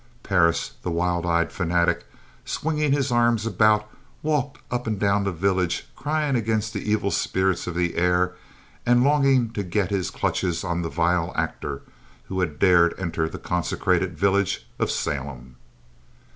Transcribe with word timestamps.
Parris, 0.23 0.71
the 0.81 0.89
wild 0.89 1.27
eyed 1.27 1.51
fanatic, 1.51 2.07
swinging 2.43 2.91
his 2.91 3.11
arms 3.11 3.45
about, 3.45 3.87
walked 4.23 4.59
up 4.71 4.87
and 4.87 4.97
down 4.99 5.23
the 5.25 5.31
village, 5.31 5.85
crying 5.95 6.35
against 6.35 6.73
the 6.73 6.89
evil 6.89 7.11
spirits 7.11 7.67
of 7.67 7.75
the 7.75 7.93
air 7.95 8.33
and 8.83 9.03
longing 9.03 9.51
to 9.51 9.61
get 9.61 9.91
his 9.91 10.09
clutches 10.09 10.63
on 10.63 10.81
the 10.81 10.89
vile 10.89 11.31
actor, 11.35 11.83
who 12.29 12.39
had 12.39 12.57
dared 12.57 12.95
enter 12.97 13.29
the 13.29 13.37
consecrated 13.37 14.17
village 14.17 14.65
of 14.79 14.89
Salem. 14.89 15.55